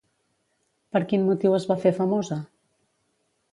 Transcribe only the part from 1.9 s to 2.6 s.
famosa?